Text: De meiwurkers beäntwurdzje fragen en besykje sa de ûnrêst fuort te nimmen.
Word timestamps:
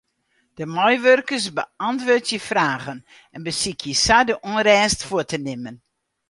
De 0.57 0.65
meiwurkers 0.75 1.47
beäntwurdzje 1.57 2.39
fragen 2.49 2.99
en 3.35 3.41
besykje 3.45 3.93
sa 4.05 4.17
de 4.27 4.35
ûnrêst 4.51 4.99
fuort 5.07 5.29
te 5.31 5.37
nimmen. 5.47 5.77